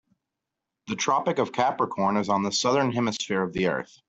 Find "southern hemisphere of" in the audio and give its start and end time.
2.51-3.53